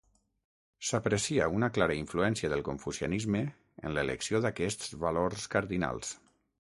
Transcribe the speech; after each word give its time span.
S'aprecia 0.91 1.49
una 1.57 1.69
clara 1.75 1.97
influència 1.99 2.51
del 2.53 2.65
confucianisme 2.69 3.43
en 3.91 3.95
l'elecció 3.99 4.41
d'aquests 4.47 4.91
valors 5.05 5.47
cardinals. 5.59 6.11